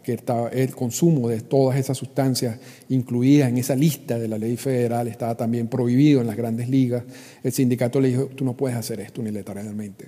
que 0.00 0.12
está, 0.12 0.46
el 0.46 0.72
consumo 0.76 1.28
de 1.28 1.40
todas 1.40 1.76
esas 1.76 1.98
sustancias 1.98 2.60
incluidas 2.88 3.48
en 3.48 3.58
esa 3.58 3.74
lista 3.74 4.16
de 4.16 4.28
la 4.28 4.38
ley 4.38 4.56
federal 4.56 5.08
estaba 5.08 5.36
también 5.36 5.66
prohibido 5.66 6.20
en 6.20 6.28
las 6.28 6.36
grandes 6.36 6.68
ligas. 6.68 7.02
El 7.42 7.50
sindicato 7.50 8.00
le 8.00 8.10
dijo, 8.10 8.26
tú 8.26 8.44
no 8.44 8.56
puedes 8.56 8.78
hacer 8.78 9.00
esto 9.00 9.22
unilateralmente. 9.22 10.06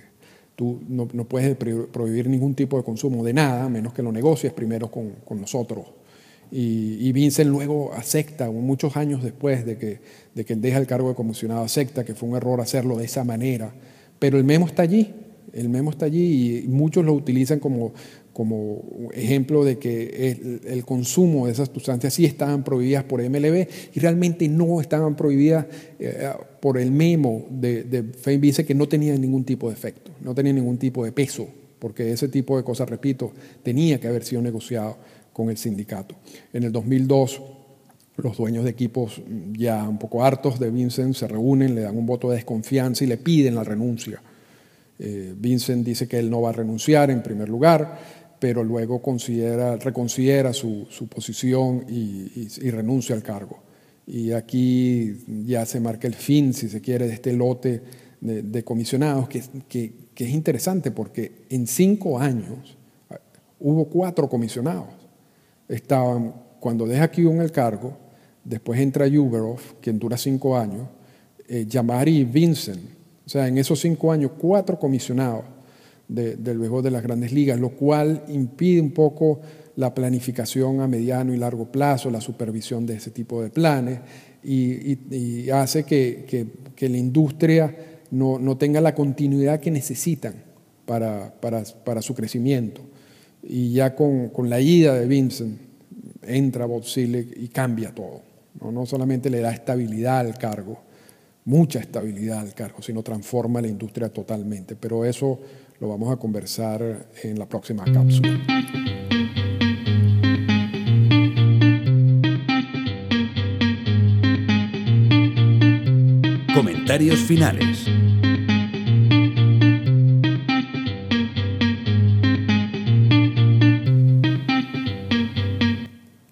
Tú 0.55 0.79
no, 0.87 1.09
no 1.11 1.25
puedes 1.25 1.57
prohibir 1.57 2.29
ningún 2.29 2.55
tipo 2.55 2.77
de 2.77 2.85
consumo 2.85 3.21
de 3.25 3.33
nada, 3.33 3.67
menos 3.67 3.93
que 3.93 4.01
lo 4.01 4.13
negocies 4.13 4.53
primero 4.53 4.89
con, 4.89 5.09
con 5.25 5.41
nosotros. 5.41 5.87
Y, 6.51 7.05
y, 7.05 7.11
Vincent 7.11 7.49
luego 7.49 7.91
acepta, 7.93 8.49
muchos 8.49 8.95
años 8.95 9.21
después 9.21 9.65
de 9.65 9.77
que, 9.77 9.99
de 10.33 10.45
que 10.45 10.55
deja 10.55 10.77
el 10.77 10.87
cargo 10.87 11.09
de 11.09 11.15
comisionado, 11.15 11.63
acepta 11.63 12.05
que 12.05 12.15
fue 12.15 12.29
un 12.29 12.37
error 12.37 12.61
hacerlo 12.61 12.95
de 12.95 13.03
esa 13.03 13.25
manera 13.25 13.73
pero 14.19 14.37
el 14.37 14.43
memo 14.43 14.65
está 14.65 14.83
allí, 14.83 15.13
el 15.53 15.69
memo 15.69 15.91
está 15.91 16.05
allí 16.05 16.63
y 16.63 16.67
muchos 16.67 17.05
lo 17.05 17.13
utilizan 17.13 17.59
como, 17.59 17.93
ejemplo 19.13 19.63
de 19.63 19.79
que 19.79 20.61
el, 20.65 20.85
consumo 20.85 21.47
de 21.47 21.53
esas 21.53 21.69
sustancias 21.73 22.13
sí 22.13 22.25
estaban 22.25 22.63
prohibidas 22.63 23.03
por 23.03 23.27
MLB 23.27 23.67
y 23.95 23.99
realmente 23.99 24.47
no 24.47 24.79
estaban 24.79 25.15
prohibidas 25.15 25.65
eh, 25.99 26.29
por 26.61 26.77
el 26.77 26.91
memo 26.91 27.45
de, 27.49 27.83
de 27.83 28.65
que 28.65 28.75
no 28.75 28.87
tenía 28.87 29.17
ningún 29.17 29.43
tipo 29.43 29.69
de 29.69 29.73
efecto, 29.73 30.11
no 30.21 30.35
tenía 30.35 30.53
ningún 30.53 30.77
tipo 30.77 31.03
de 31.03 31.11
peso, 31.11 31.47
porque 31.79 32.11
ese 32.11 32.27
tipo 32.27 32.57
de 32.57 32.63
cosas, 32.63 32.89
repito, 32.89 33.31
tenía 33.63 33.99
que 33.99 34.07
haber 34.07 34.23
sido 34.23 34.41
negociado 34.41 34.97
con 35.33 35.49
el 35.49 35.57
sindicato. 35.57 36.15
En 36.53 36.63
el 36.63 36.71
2002, 36.71 37.41
los 38.17 38.37
dueños 38.37 38.63
de 38.63 38.71
equipos 38.71 39.21
ya 39.53 39.87
un 39.87 39.99
poco 39.99 40.23
hartos 40.23 40.59
de 40.59 40.71
Vincent 40.71 41.15
se 41.15 41.27
reúnen, 41.27 41.75
le 41.75 41.81
dan 41.81 41.97
un 41.97 42.05
voto 42.05 42.29
de 42.29 42.37
desconfianza 42.37 43.03
y 43.03 43.07
le 43.07 43.17
piden 43.17 43.55
la 43.55 43.63
renuncia. 43.63 44.21
Eh, 44.99 45.35
Vincent 45.37 45.85
dice 45.85 46.07
que 46.07 46.17
él 46.17 46.29
no 46.29 46.41
va 46.41 46.49
a 46.49 46.53
renunciar 46.53 47.11
en 47.11 47.21
primer 47.21 47.47
lugar, 47.47 47.99
pero 48.39 48.63
luego 48.63 49.01
considera, 49.01 49.77
reconsidera 49.77 50.53
su, 50.53 50.87
posición 51.09 51.85
y, 51.87 52.47
renuncia 52.69 53.15
al 53.15 53.23
cargo. 53.23 53.59
Y 54.07 54.31
aquí 54.31 55.17
ya 55.45 55.65
se 55.65 55.79
marca 55.79 56.07
el 56.07 56.15
fin, 56.15 56.53
si 56.53 56.69
se 56.69 56.81
quiere, 56.81 57.07
de 57.07 57.13
este 57.13 57.33
lote 57.33 57.81
de, 58.21 58.63
comisionados, 58.63 59.27
que, 59.29 59.43
es 60.15 60.29
interesante 60.29 60.89
porque 60.89 61.43
en 61.49 61.67
cinco 61.67 62.19
años 62.19 62.77
ah, 63.11 63.19
hubo 63.59 63.85
cuatro 63.85 64.27
comisionados. 64.27 64.87
Estaban, 65.67 66.33
cuando 66.59 66.87
deja 66.87 67.11
en 67.15 67.41
el 67.41 67.51
cargo, 67.51 67.97
después 68.47 68.79
entra 68.79 69.07
Yuberov, 69.07 69.59
quien 69.81 69.99
dura 69.99 70.17
cinco 70.17 70.57
años, 70.57 70.87
eh, 71.47 71.65
Yamari 71.67 72.19
y 72.19 72.23
Vincent. 72.23 72.79
O 73.25 73.29
sea, 73.29 73.47
en 73.47 73.57
esos 73.57 73.79
cinco 73.79 74.11
años, 74.11 74.31
cuatro 74.37 74.79
comisionados 74.79 75.43
del 76.07 76.57
béisbol 76.57 76.81
de 76.83 76.91
las 76.91 77.03
grandes 77.03 77.33
ligas, 77.33 77.59
lo 77.59 77.71
cual 77.71 78.23
impide 78.29 78.79
un 78.79 78.91
poco 78.91 79.41
la 79.75 79.93
planificación 79.93 80.79
a 80.79 80.87
mediano 80.87 81.33
y 81.33 81.37
largo 81.37 81.69
plazo, 81.69 82.09
la 82.09 82.21
supervisión 82.21 82.85
de 82.85 82.95
ese 82.95 83.11
tipo 83.11 83.43
de 83.43 83.49
planes 83.49 83.99
y, 84.43 85.49
hace 85.49 85.83
que, 85.83 86.47
la 86.79 86.97
industria 86.97 87.75
no, 88.11 88.57
tenga 88.57 88.79
la 88.79 88.95
continuidad 88.95 89.59
que 89.59 89.69
necesitan 89.69 90.35
para, 90.85 92.01
su 92.01 92.15
crecimiento. 92.15 92.81
Y 93.43 93.73
ya 93.73 93.93
con, 93.93 94.31
la 94.49 94.61
ida 94.61 94.95
de 94.95 95.05
Vincent 95.05 95.59
entra 96.23 96.65
Bob 96.65 96.83
y 96.95 97.47
cambia 97.49 97.93
todo. 97.93 98.26
¿No? 98.61 98.71
no 98.71 98.85
solamente 98.85 99.29
le 99.29 99.39
da 99.39 99.51
estabilidad 99.51 100.19
al 100.19 100.37
cargo, 100.37 100.79
mucha 101.45 101.79
estabilidad 101.79 102.39
al 102.39 102.53
cargo, 102.53 102.81
sino 102.81 103.01
transforma 103.03 103.61
la 103.61 103.67
industria 103.67 104.09
totalmente. 104.09 104.75
Pero 104.75 105.05
eso 105.05 105.39
lo 105.79 105.87
vamos 105.87 106.11
a 106.11 106.17
conversar 106.17 107.07
en 107.23 107.39
la 107.39 107.47
próxima 107.47 107.85
cápsula. 107.85 108.37
Comentarios 116.53 117.19
finales. 117.19 117.87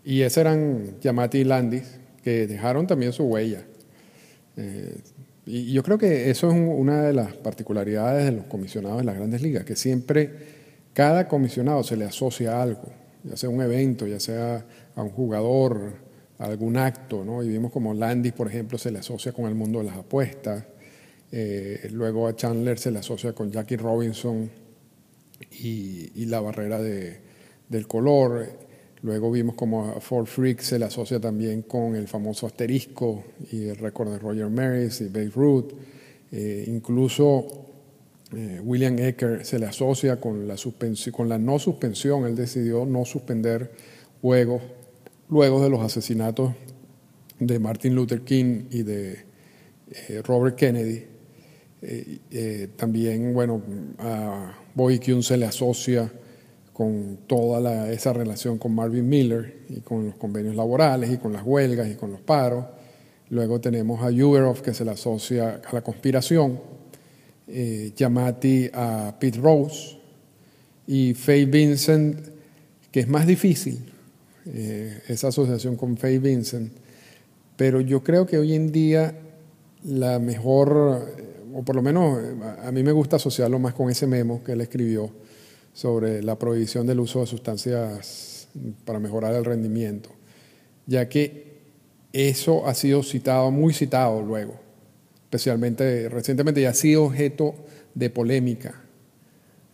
Y 0.03 0.21
esos 0.21 0.37
eran 0.37 0.99
Yamati 1.01 1.39
y 1.39 1.43
Landis, 1.43 1.99
que 2.25 2.47
dejaron 2.47 2.87
también 2.87 3.13
su 3.13 3.23
huella. 3.25 3.61
Eh, 4.57 4.97
y 5.45 5.71
yo 5.71 5.83
creo 5.83 5.99
que 5.99 6.31
eso 6.31 6.49
es 6.49 6.55
una 6.55 7.03
de 7.03 7.13
las 7.13 7.33
particularidades 7.33 8.25
de 8.25 8.31
los 8.31 8.45
comisionados 8.45 8.97
de 8.97 9.03
las 9.03 9.15
grandes 9.15 9.43
ligas, 9.43 9.63
que 9.63 9.75
siempre 9.75 10.31
cada 10.93 11.27
comisionado 11.27 11.83
se 11.83 11.95
le 11.95 12.05
asocia 12.05 12.57
a 12.57 12.63
algo, 12.63 12.89
ya 13.23 13.37
sea 13.37 13.49
un 13.49 13.61
evento, 13.61 14.07
ya 14.07 14.19
sea 14.19 14.65
a 14.95 15.03
un 15.03 15.11
jugador, 15.11 15.93
a 16.39 16.45
algún 16.45 16.77
acto, 16.77 17.23
¿no? 17.23 17.43
Y 17.43 17.49
vimos 17.49 17.71
como 17.71 17.93
Landis, 17.93 18.33
por 18.33 18.47
ejemplo, 18.47 18.79
se 18.79 18.89
le 18.89 18.97
asocia 18.97 19.31
con 19.31 19.45
el 19.45 19.53
mundo 19.53 19.77
de 19.79 19.85
las 19.85 19.97
apuestas, 19.97 20.63
eh, 21.31 21.89
luego 21.91 22.27
a 22.27 22.35
Chandler 22.35 22.79
se 22.79 22.89
le 22.89 22.97
asocia 22.97 23.33
con 23.33 23.51
Jackie 23.51 23.77
Robinson 23.77 24.49
y, 25.51 26.25
la 26.25 26.41
barrera 26.41 26.81
del 26.81 27.87
color. 27.87 28.64
Luego 29.05 29.29
vimos 29.29 29.53
como 29.53 29.85
a 29.85 30.01
Ford 30.01 30.25
Freak 30.25 30.61
se 30.61 30.79
le 30.79 30.85
asocia 30.85 31.19
también 31.19 31.61
con 31.61 31.95
el 31.95 32.07
famoso 32.07 32.47
asterisco 32.47 33.23
y 33.51 33.67
el 33.67 33.75
récord 33.75 34.11
de 34.11 34.17
Roger 34.17 34.49
Maris 34.49 34.99
y 35.01 35.09
Babe 35.09 35.29
Ruth. 35.29 35.73
Eh, 36.31 36.63
incluso 36.65 37.45
eh, 38.35 38.59
William 38.63 38.97
Ecker 38.97 39.45
se 39.45 39.59
le 39.59 39.67
asocia 39.67 40.19
con 40.19 40.47
la, 40.47 40.55
no 41.37 41.59
suspensión. 41.59 42.25
Él 42.25 42.35
decidió 42.35 42.83
no 42.87 43.05
suspender 43.05 43.73
juegos 44.23 44.63
luego 45.29 45.61
de 45.61 45.69
los 45.69 45.81
asesinatos 45.81 46.55
de 47.39 47.59
Martin 47.59 47.93
Luther 47.93 48.21
King 48.21 48.63
y 48.71 48.81
de 48.81 49.19
eh, 49.91 50.23
Robert 50.23 50.55
Kennedy. 50.55 51.05
también, 52.75 53.35
bueno, 53.35 53.61
a 53.99 54.57
Kuhn 54.75 55.21
se 55.21 55.37
le 55.37 55.45
asocia 55.45 56.11
con 56.75 57.19
toda 57.25 57.89
esa 57.89 58.11
relación 58.11 58.57
con 58.57 58.75
Marvin 58.75 59.07
Miller 59.07 59.59
y 59.69 59.79
con 59.79 60.07
los 60.07 60.15
convenios 60.15 60.57
laborales 60.57 61.09
y 61.09 61.17
con 61.17 61.31
las 61.31 61.43
huelgas 61.43 61.89
y 61.89 61.95
con 61.95 62.11
los 62.11 62.19
paros. 62.19 62.65
Luego 63.29 63.61
tenemos 63.61 64.01
a 64.01 64.07
Uberov 64.07 64.61
que 64.61 64.73
se 64.73 64.83
le 64.83 64.91
asocia 64.91 65.61
a 65.65 65.73
la 65.73 65.81
conspiración, 65.81 66.59
eh, 67.47 67.93
Yamati 67.95 68.69
a 68.73 69.15
Pete 69.17 69.39
Rose 69.39 69.95
y 70.85 71.13
Faye 71.13 71.45
Vincent, 71.45 72.19
que 72.91 72.99
es 72.99 73.07
más 73.07 73.25
difícil 73.25 73.79
eh, 74.45 75.01
esa 75.07 75.29
asociación 75.29 75.77
con 75.77 75.95
Faye 75.95 76.19
Vincent, 76.19 76.73
pero 77.55 77.79
yo 77.79 78.03
creo 78.03 78.25
que 78.25 78.37
hoy 78.37 78.53
en 78.53 78.73
día 78.73 79.15
la 79.85 80.19
mejor, 80.19 81.07
o 81.53 81.63
por 81.63 81.77
lo 81.77 81.81
menos 81.81 82.19
a 82.65 82.69
mí 82.73 82.83
me 82.83 82.91
gusta 82.91 83.15
asociarlo 83.15 83.59
más 83.59 83.73
con 83.73 83.89
ese 83.89 84.07
memo 84.07 84.43
que 84.43 84.51
él 84.51 84.59
escribió, 84.59 85.09
sobre 85.75 86.23
la 86.23 86.39
prohibición 86.39 86.87
del 86.87 87.01
uso 87.01 87.19
de 87.19 87.27
sustancias 87.27 88.47
para 88.85 88.97
mejorar 88.97 89.35
el 89.35 89.43
rendimiento, 89.43 90.09
ya 90.87 91.09
que 91.09 91.55
eso 92.13 92.65
ha 92.65 92.73
sido 92.73 93.03
citado, 93.03 93.51
muy 93.51 93.73
citado 93.73 94.21
luego, 94.21 94.57
especialmente 95.25 96.07
recientemente 96.07 96.61
y 96.61 96.65
ha 96.65 96.73
sido 96.73 97.03
objeto 97.03 97.55
de 97.93 98.09
polémica, 98.09 98.81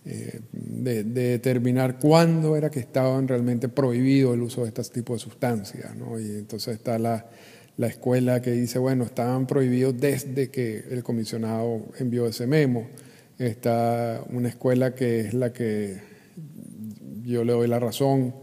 eh, 0.03 0.39
de, 0.51 1.03
determinar 1.03 1.99
cuándo 1.99 2.57
era 2.57 2.71
que 2.71 2.79
estaban 2.79 3.27
realmente 3.27 3.69
prohibido 3.69 4.33
el 4.33 4.41
uso 4.41 4.63
de 4.63 4.69
este 4.69 4.81
tipo 4.81 5.13
de 5.13 5.19
sustancias. 5.19 5.91
Y 6.19 6.39
entonces 6.39 6.77
está 6.77 6.97
la, 6.97 7.27
la 7.77 7.85
escuela 7.85 8.41
que 8.41 8.49
dice, 8.49 8.79
bueno, 8.79 9.03
estaban 9.03 9.45
prohibidos 9.45 9.99
desde 9.99 10.49
que 10.49 10.83
el 10.89 11.03
comisionado 11.03 11.85
envió 11.99 12.25
ese 12.25 12.47
memo 12.47 12.87
Está 13.41 14.23
una 14.29 14.49
escuela 14.49 14.93
que 14.93 15.21
es 15.21 15.33
la 15.33 15.51
que 15.51 15.99
yo 17.23 17.43
le 17.43 17.53
doy 17.53 17.67
la 17.67 17.79
razón, 17.79 18.35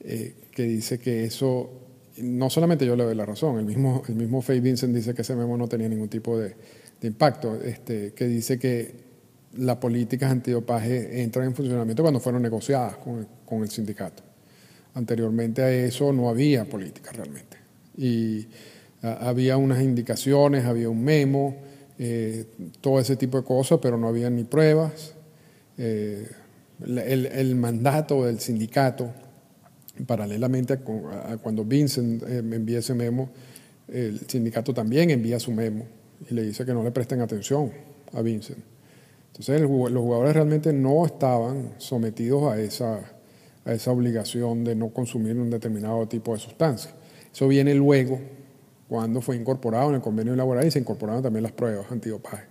eh, 0.00 0.34
que 0.50 0.64
dice 0.64 0.98
que 0.98 1.22
eso, 1.24 1.70
no 2.18 2.50
solamente 2.50 2.84
yo 2.84 2.96
le 2.96 3.04
doy 3.04 3.14
la 3.14 3.24
razón, 3.24 3.60
el 3.60 3.64
mismo, 3.64 4.02
el 4.08 4.16
mismo 4.16 4.42
Faye 4.42 4.58
Vincent 4.58 4.92
dice 4.92 5.14
que 5.14 5.22
ese 5.22 5.36
memo 5.36 5.56
no 5.56 5.68
tenía 5.68 5.88
ningún 5.88 6.08
tipo 6.08 6.36
de, 6.36 6.56
impacto, 7.02 7.62
este, 7.62 8.12
que 8.12 8.24
dice 8.26 8.58
que 8.58 8.92
las 9.56 9.76
políticas 9.76 10.32
antidopaje 10.32 11.22
entran 11.22 11.46
en 11.46 11.54
funcionamiento 11.54 12.02
cuando 12.02 12.18
fueron 12.18 12.42
negociadas 12.42 12.96
con, 12.96 13.28
con 13.44 13.62
el 13.62 13.70
sindicato. 13.70 14.24
Anteriormente 14.94 15.62
a 15.62 15.70
eso 15.70 16.12
no 16.12 16.28
había 16.28 16.64
política 16.64 17.12
realmente. 17.12 17.58
Y 17.96 18.48
había 19.00 19.58
unas 19.58 19.80
indicaciones, 19.80 20.64
había 20.64 20.88
un 20.88 21.04
memo, 21.04 21.56
eh, 21.98 22.46
todo 22.80 22.98
ese 22.98 23.16
tipo 23.16 23.38
de 23.38 23.44
cosas, 23.44 23.78
pero 23.80 23.96
no 23.96 24.08
había 24.08 24.30
ni 24.30 24.44
pruebas. 24.44 25.14
Eh, 25.78 26.28
el, 26.84 27.54
mandato 27.54 28.24
del 28.24 28.40
sindicato, 28.40 29.10
paralelamente 30.06 30.74
a, 30.74 31.36
cuando 31.36 31.64
Vincent 31.64 32.22
eh, 32.24 32.38
envía 32.38 32.80
ese 32.80 32.94
memo, 32.94 33.30
el 33.88 34.20
sindicato 34.26 34.74
también 34.74 35.10
envía 35.10 35.38
su 35.38 35.52
memo 35.52 35.86
y 36.28 36.34
le 36.34 36.42
dice 36.42 36.64
que 36.64 36.72
no 36.72 36.82
le 36.82 36.90
presten 36.90 37.20
atención 37.20 37.70
a 38.12 38.22
Vincent. 38.22 38.58
Entonces 39.28 39.60
los 39.60 40.02
jugadores 40.02 40.34
realmente 40.34 40.72
no 40.72 41.04
estaban 41.04 41.74
sometidos 41.78 42.52
a 42.52 42.60
esa, 42.60 43.00
a 43.64 43.72
esa 43.72 43.90
obligación 43.90 44.62
de 44.64 44.76
no 44.76 44.90
consumir 44.90 45.36
un 45.36 45.50
determinado 45.50 46.06
tipo 46.06 46.34
de 46.34 46.38
sustancia. 46.38 46.92
Eso 47.32 47.48
viene 47.48 47.74
luego 47.74 48.20
cuando 48.88 49.20
fue 49.20 49.36
incorporado 49.36 49.88
en 49.90 49.96
el 49.96 50.00
convenio 50.00 50.36
laboral 50.36 50.66
y 50.66 50.70
se 50.70 50.78
incorporaron 50.78 51.22
también 51.22 51.42
las 51.42 51.52
pruebas 51.52 51.90
antidopaje. 51.90 52.44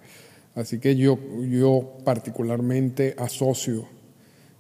Así 0.56 0.80
que 0.80 0.96
yo, 0.96 1.18
yo 1.42 1.98
particularmente 2.04 3.16
asocio 3.18 3.88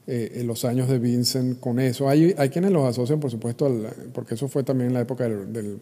eh, 0.05 0.43
los 0.45 0.65
años 0.65 0.89
de 0.89 0.99
Vincent 0.99 1.59
con 1.59 1.79
eso. 1.79 2.09
Hay, 2.09 2.35
hay 2.37 2.49
quienes 2.49 2.71
los 2.71 2.85
asocian, 2.85 3.19
por 3.19 3.31
supuesto, 3.31 3.71
porque 4.13 4.33
eso 4.33 4.49
fue 4.49 4.63
también 4.63 4.89
en 4.89 4.95
la 4.95 5.01
época 5.01 5.29
del, 5.29 5.79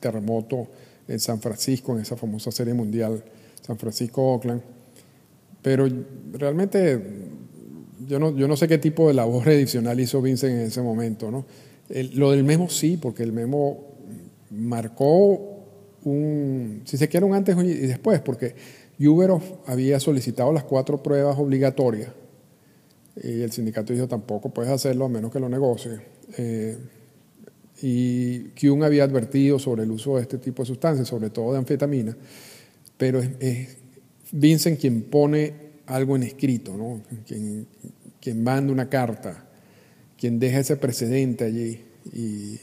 terremoto 0.00 0.68
en 1.08 1.18
San 1.18 1.40
Francisco, 1.40 1.94
en 1.94 2.02
esa 2.02 2.16
famosa 2.16 2.52
serie 2.52 2.72
mundial 2.72 3.22
San 3.60 3.76
Francisco-Oakland. 3.78 4.62
Pero 5.60 5.88
realmente 6.32 7.00
yo 8.06 8.18
no, 8.18 8.36
yo 8.36 8.46
no 8.46 8.56
sé 8.56 8.68
qué 8.68 8.78
tipo 8.78 9.08
de 9.08 9.14
labor 9.14 9.48
adicional 9.48 9.98
hizo 9.98 10.22
Vincent 10.22 10.52
en 10.52 10.60
ese 10.60 10.80
momento, 10.80 11.30
¿no? 11.30 11.44
lo 12.14 12.30
del 12.30 12.42
memo 12.44 12.70
sí, 12.70 12.96
porque 12.96 13.22
el 13.22 13.32
memo 13.32 13.91
marcó 14.52 15.64
un, 16.04 16.82
si 16.84 16.96
se 16.96 17.08
quiere, 17.08 17.26
un 17.26 17.34
antes 17.34 17.56
y 17.56 17.86
después, 17.86 18.20
porque 18.20 18.54
Uberov 19.00 19.42
había 19.66 19.98
solicitado 19.98 20.52
las 20.52 20.64
cuatro 20.64 21.02
pruebas 21.02 21.38
obligatorias 21.38 22.10
y 23.16 23.42
el 23.42 23.52
sindicato 23.52 23.92
dijo 23.92 24.08
tampoco 24.08 24.50
puedes 24.50 24.70
hacerlo 24.70 25.06
a 25.06 25.08
menos 25.08 25.30
que 25.30 25.40
lo 25.40 25.48
negocie. 25.48 26.00
Eh, 26.38 26.78
y 27.82 28.38
Kuhn 28.50 28.84
había 28.84 29.04
advertido 29.04 29.58
sobre 29.58 29.82
el 29.82 29.90
uso 29.90 30.16
de 30.16 30.22
este 30.22 30.38
tipo 30.38 30.62
de 30.62 30.68
sustancias, 30.68 31.08
sobre 31.08 31.30
todo 31.30 31.52
de 31.52 31.58
anfetamina, 31.58 32.16
pero 32.96 33.20
es, 33.20 33.76
Vincent 34.30 34.80
quien 34.80 35.02
pone 35.02 35.52
algo 35.86 36.16
en 36.16 36.22
escrito, 36.22 36.76
¿no? 36.76 37.02
quien, 37.26 37.66
quien 38.20 38.42
manda 38.42 38.72
una 38.72 38.88
carta, 38.88 39.46
quien 40.16 40.38
deja 40.38 40.60
ese 40.60 40.76
precedente 40.76 41.44
allí. 41.44 41.84
Y, 42.12 42.58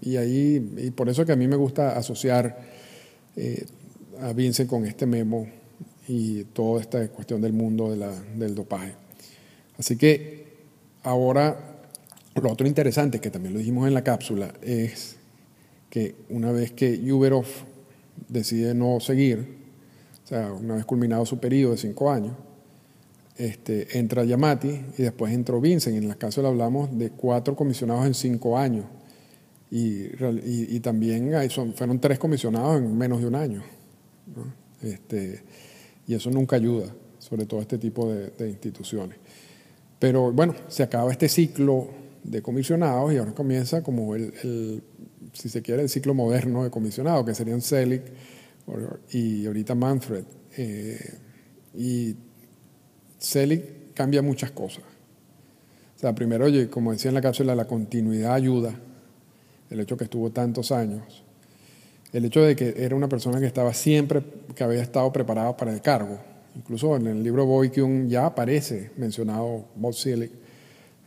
y 0.00 0.16
ahí, 0.16 0.74
y 0.78 0.90
por 0.90 1.08
eso 1.08 1.24
que 1.24 1.32
a 1.32 1.36
mí 1.36 1.48
me 1.48 1.56
gusta 1.56 1.96
asociar 1.96 2.58
eh, 3.36 3.66
a 4.20 4.32
Vincent 4.32 4.68
con 4.68 4.84
este 4.84 5.06
memo 5.06 5.48
y 6.06 6.44
toda 6.44 6.80
esta 6.80 7.06
cuestión 7.08 7.40
del 7.40 7.52
mundo 7.52 7.90
de 7.90 7.96
la, 7.96 8.12
del 8.36 8.54
dopaje. 8.54 8.94
Así 9.78 9.96
que 9.96 10.46
ahora 11.02 11.76
lo 12.34 12.52
otro 12.52 12.66
interesante, 12.66 13.20
que 13.20 13.30
también 13.30 13.54
lo 13.54 13.58
dijimos 13.58 13.86
en 13.88 13.94
la 13.94 14.04
cápsula, 14.04 14.52
es 14.62 15.16
que 15.90 16.14
una 16.28 16.52
vez 16.52 16.72
que 16.72 16.94
Uberov 17.12 17.46
decide 18.28 18.74
no 18.74 19.00
seguir, 19.00 19.58
o 20.24 20.28
sea, 20.28 20.52
una 20.52 20.76
vez 20.76 20.84
culminado 20.84 21.24
su 21.26 21.38
periodo 21.38 21.72
de 21.72 21.78
cinco 21.78 22.10
años, 22.10 22.34
este, 23.36 23.98
entra 23.98 24.24
Yamati 24.24 24.84
y 24.98 25.02
después 25.02 25.32
entró 25.32 25.60
Vincent. 25.60 25.96
En 25.96 26.08
la 26.08 26.16
cápsula 26.16 26.48
hablamos 26.48 26.96
de 26.98 27.10
cuatro 27.10 27.54
comisionados 27.54 28.04
en 28.06 28.14
cinco 28.14 28.58
años. 28.58 28.84
Y, 29.70 30.80
también 30.80 31.32
son, 31.50 31.74
fueron 31.74 32.00
tres 32.00 32.18
comisionados 32.18 32.78
en 32.78 32.96
menos 32.96 33.20
de 33.20 33.26
un 33.26 33.34
año. 33.34 33.62
Este, 34.82 35.42
y 36.06 36.14
eso 36.14 36.30
nunca 36.30 36.56
ayuda, 36.56 36.86
sobre 37.18 37.46
todo 37.46 37.60
este 37.60 37.78
tipo 37.78 38.12
de, 38.12 38.48
instituciones. 38.48 39.18
Pero 39.98 40.32
bueno, 40.32 40.54
se 40.68 40.82
acaba 40.82 41.10
este 41.10 41.28
ciclo 41.28 41.88
de 42.22 42.40
comisionados 42.40 43.12
y 43.12 43.16
ahora 43.16 43.32
comienza 43.32 43.82
como 43.82 44.14
el, 44.14 44.82
si 45.32 45.48
se 45.48 45.60
quiere, 45.60 45.82
el 45.82 45.88
ciclo 45.88 46.14
moderno 46.14 46.64
de 46.64 46.70
comisionados, 46.70 47.26
que 47.26 47.34
serían 47.34 47.60
Selig 47.60 48.02
y 49.10 49.46
ahorita 49.46 49.74
Manfred. 49.74 50.24
Eh, 50.56 51.18
y 51.74 52.16
Selig 53.18 53.92
cambia 53.92 54.22
muchas 54.22 54.50
cosas. 54.52 54.84
O 55.96 56.00
sea, 56.00 56.14
primero, 56.14 56.46
como 56.70 56.92
decía 56.92 57.08
en 57.10 57.16
la 57.16 57.20
cápsula, 57.20 57.54
la 57.54 57.66
continuidad 57.66 58.34
ayuda 58.34 58.80
el 59.70 59.80
hecho 59.80 59.96
que 59.96 60.04
estuvo 60.04 60.30
tantos 60.30 60.72
años, 60.72 61.24
el 62.12 62.24
hecho 62.24 62.40
de 62.42 62.56
que 62.56 62.74
era 62.76 62.96
una 62.96 63.08
persona 63.08 63.38
que 63.38 63.46
estaba 63.46 63.74
siempre, 63.74 64.22
que 64.54 64.64
había 64.64 64.82
estado 64.82 65.12
preparada 65.12 65.56
para 65.56 65.72
el 65.72 65.82
cargo. 65.82 66.18
Incluso 66.56 66.96
en 66.96 67.06
el 67.06 67.22
libro 67.22 67.46
Boykiun 67.46 68.08
ya 68.08 68.26
aparece 68.26 68.90
mencionado 68.96 69.66
Bob 69.76 69.94
Selig 69.94 70.30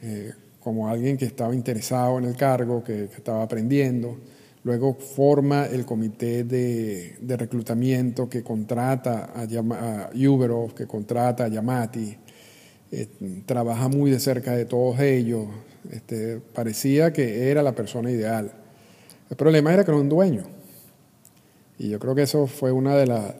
eh, 0.01 0.31
como 0.59 0.87
alguien 0.87 1.17
que 1.17 1.25
estaba 1.25 1.53
interesado 1.55 2.19
en 2.19 2.25
el 2.25 2.35
cargo, 2.35 2.83
que, 2.83 3.05
estaba 3.05 3.43
aprendiendo. 3.43 4.17
Luego 4.63 4.93
forma 4.93 5.65
el 5.65 5.85
comité 5.85 6.43
de, 6.43 7.17
reclutamiento 7.35 8.29
que 8.29 8.43
contrata 8.43 9.31
a, 9.35 9.41
a, 9.43 10.09
Uberov, 10.15 10.75
que 10.75 10.85
contrata 10.85 11.45
a 11.45 11.47
Yamati. 11.47 12.15
Eh, 12.91 13.07
trabaja 13.45 13.87
muy 13.87 14.11
de 14.11 14.19
cerca 14.19 14.55
de 14.55 14.65
todos 14.65 14.99
ellos, 14.99 15.47
este, 15.91 16.39
parecía 16.53 17.13
que 17.13 17.51
era 17.51 17.61
la 17.61 17.73
persona 17.73 18.09
ideal. 18.09 18.51
El 19.29 19.37
problema 19.37 19.73
era 19.73 19.83
que 19.83 19.91
era 19.91 19.99
un 19.99 20.09
dueño. 20.09 20.43
Y 21.77 21.89
yo 21.89 21.99
creo 21.99 22.13
que 22.15 22.23
eso 22.23 22.47
fue 22.47 22.71
una 22.71 22.95
de 22.95 23.07
las... 23.07 23.35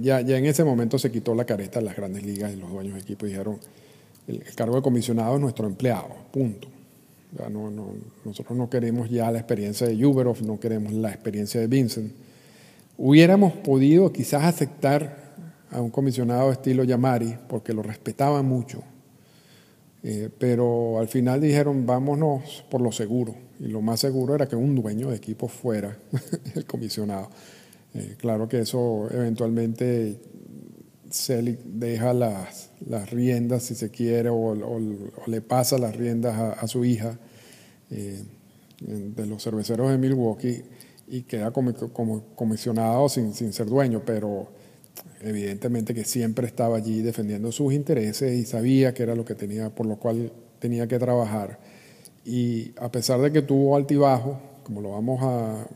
ya, 0.00 0.20
ya 0.20 0.38
en 0.38 0.46
ese 0.46 0.64
momento 0.64 0.98
se 0.98 1.10
quitó 1.10 1.34
la 1.34 1.44
careta 1.44 1.80
de 1.80 1.86
las 1.86 1.96
grandes 1.96 2.22
ligas 2.24 2.52
y 2.52 2.56
los 2.56 2.70
dueños 2.70 2.94
de 2.94 3.00
equipo 3.00 3.26
dijeron, 3.26 3.58
el, 4.28 4.42
cargo 4.54 4.76
de 4.76 4.82
comisionado 4.82 5.34
es 5.34 5.40
nuestro 5.40 5.66
empleado, 5.66 6.08
punto. 6.30 6.68
no, 7.50 7.70
no, 7.70 7.94
nosotros 8.24 8.56
no 8.56 8.70
queremos 8.70 9.10
ya 9.10 9.30
la 9.30 9.38
experiencia 9.38 9.88
de 9.88 10.06
Uberov, 10.06 10.40
no 10.42 10.60
queremos 10.60 10.92
la 10.92 11.10
experiencia 11.10 11.60
de 11.60 11.66
Vincent. 11.66 12.12
Hubiéramos 12.96 13.54
podido 13.54 14.12
quizás 14.12 14.44
aceptar 14.44 15.32
a 15.70 15.80
un 15.80 15.90
comisionado 15.90 16.52
estilo 16.52 16.84
Yamari 16.84 17.36
porque 17.48 17.72
lo 17.72 17.82
respetaban 17.82 18.44
mucho, 18.44 18.82
eh, 20.02 20.30
pero 20.38 20.98
al 20.98 21.08
final 21.08 21.40
dijeron, 21.40 21.84
vámonos 21.86 22.64
por 22.70 22.80
lo 22.80 22.92
seguro. 22.92 23.34
Y 23.58 23.68
lo 23.68 23.82
más 23.82 24.00
seguro 24.00 24.34
era 24.34 24.48
que 24.48 24.56
un 24.56 24.74
dueño 24.74 25.10
de 25.10 25.16
equipo 25.16 25.48
fuera 25.48 25.98
el 26.54 26.64
comisionado. 26.64 27.30
Eh, 27.94 28.16
claro 28.18 28.48
que 28.48 28.60
eso 28.60 29.08
eventualmente 29.10 30.18
se 31.10 31.42
deja 31.64 32.14
las, 32.14 32.70
las, 32.86 33.10
riendas, 33.10 33.64
si 33.64 33.74
se 33.74 33.90
quiere, 33.90 34.30
o, 34.30 34.54
le 35.26 35.40
pasa 35.40 35.76
las 35.76 35.96
riendas 35.96 36.56
a, 36.56 36.66
su 36.68 36.84
hija 36.84 37.18
eh, 37.90 38.22
de 38.80 39.26
los 39.26 39.42
cerveceros 39.42 39.90
de 39.90 39.98
Milwaukee 39.98 40.62
y 41.08 41.22
queda 41.22 41.50
como, 41.50 41.74
como 41.74 42.22
comisionado 42.36 43.08
sin, 43.08 43.34
sin 43.34 43.52
ser 43.52 43.66
dueño, 43.66 44.02
pero 44.06 44.48
evidentemente 45.20 45.94
que 45.94 46.04
siempre 46.04 46.46
estaba 46.46 46.76
allí 46.76 47.02
defendiendo 47.02 47.52
sus 47.52 47.72
intereses 47.72 48.32
y 48.38 48.44
sabía 48.44 48.94
que 48.94 49.02
era 49.02 49.14
lo 49.14 49.24
que 49.24 49.34
tenía, 49.34 49.70
por 49.70 49.86
lo 49.86 49.96
cual 49.96 50.32
tenía 50.58 50.86
que 50.86 50.98
trabajar. 50.98 51.58
Y 52.24 52.72
a 52.78 52.90
pesar 52.90 53.20
de 53.20 53.32
que 53.32 53.42
tuvo 53.42 53.76
altibajo, 53.76 54.40
como 54.62 54.80
lo 54.80 54.90
vamos 54.90 55.20
a, 55.22 55.66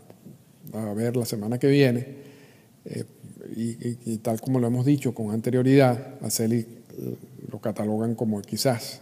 ver 0.95 1.17
la 1.17 1.25
semana 1.25 1.59
que 1.59 1.69
viene, 1.69 2.07
eh, 2.85 3.05
y, 3.57 4.19
tal 4.19 4.41
como 4.41 4.59
lo 4.59 4.67
hemos 4.67 4.85
dicho 4.85 5.15
con 5.15 5.31
anterioridad, 5.31 6.17
a 6.21 6.31
Celi 6.31 6.67
lo 7.51 7.61
catalogan 7.61 8.15
como 8.15 8.41
quizás, 8.43 9.01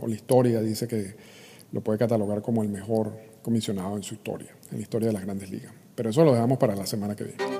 o 0.00 0.06
la 0.06 0.14
historia 0.14 0.60
dice 0.60 0.86
que 0.86 1.14
lo 1.72 1.80
puede 1.80 1.98
catalogar 1.98 2.42
como 2.42 2.62
el 2.62 2.68
mejor 2.68 3.12
comisionado 3.42 3.96
en 3.96 4.02
su 4.02 4.14
historia, 4.14 4.50
en 4.70 4.78
la 4.78 4.82
historia 4.82 5.08
de 5.08 5.14
las 5.14 5.22
grandes 5.22 5.50
ligas. 5.50 5.72
Pero 5.94 6.10
eso 6.10 6.24
lo 6.24 6.32
dejamos 6.32 6.58
para 6.58 6.74
la 6.74 6.86
semana 6.86 7.16
que 7.16 7.24
viene. 7.24 7.59